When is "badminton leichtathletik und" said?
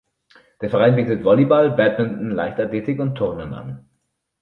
1.73-3.13